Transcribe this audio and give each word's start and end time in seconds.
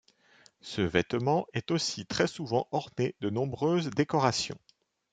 Ce 0.61 0.81
vêtement 0.81 1.45
est 1.53 1.69
aussi 1.69 2.07
très 2.07 2.25
souvent 2.25 2.67
orné 2.71 3.13
de 3.21 3.29
nombreuses 3.29 3.91
décorations. 3.91 4.57